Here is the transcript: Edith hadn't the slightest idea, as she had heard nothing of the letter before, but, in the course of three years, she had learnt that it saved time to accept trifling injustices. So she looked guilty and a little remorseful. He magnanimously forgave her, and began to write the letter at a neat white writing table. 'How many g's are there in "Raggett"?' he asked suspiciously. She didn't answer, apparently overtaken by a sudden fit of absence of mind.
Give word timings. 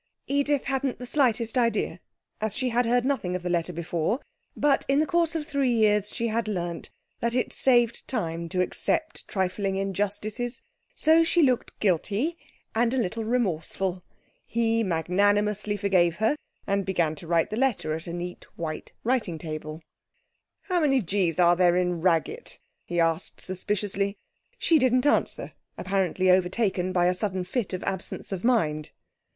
Edith 0.25 0.63
hadn't 0.65 0.97
the 0.97 1.05
slightest 1.05 1.59
idea, 1.59 1.99
as 2.41 2.55
she 2.55 2.69
had 2.69 2.87
heard 2.87 3.05
nothing 3.05 3.35
of 3.35 3.43
the 3.43 3.51
letter 3.51 3.71
before, 3.71 4.19
but, 4.57 4.83
in 4.87 4.97
the 4.97 5.05
course 5.05 5.35
of 5.35 5.45
three 5.45 5.69
years, 5.69 6.11
she 6.11 6.29
had 6.29 6.47
learnt 6.47 6.89
that 7.19 7.35
it 7.35 7.53
saved 7.53 8.07
time 8.07 8.49
to 8.49 8.61
accept 8.63 9.27
trifling 9.27 9.75
injustices. 9.75 10.63
So 10.95 11.23
she 11.23 11.43
looked 11.43 11.77
guilty 11.79 12.35
and 12.73 12.95
a 12.95 12.97
little 12.97 13.23
remorseful. 13.23 14.03
He 14.43 14.81
magnanimously 14.83 15.77
forgave 15.77 16.15
her, 16.15 16.35
and 16.65 16.83
began 16.83 17.13
to 17.13 17.27
write 17.27 17.51
the 17.51 17.55
letter 17.55 17.93
at 17.93 18.07
a 18.07 18.13
neat 18.13 18.45
white 18.55 18.93
writing 19.03 19.37
table. 19.37 19.83
'How 20.63 20.79
many 20.79 21.03
g's 21.03 21.37
are 21.37 21.55
there 21.55 21.75
in 21.75 22.01
"Raggett"?' 22.01 22.59
he 22.83 22.99
asked 22.99 23.39
suspiciously. 23.39 24.17
She 24.57 24.79
didn't 24.79 25.05
answer, 25.05 25.53
apparently 25.77 26.31
overtaken 26.31 26.91
by 26.91 27.05
a 27.05 27.13
sudden 27.13 27.43
fit 27.43 27.71
of 27.71 27.83
absence 27.83 28.31
of 28.31 28.43
mind. 28.43 28.93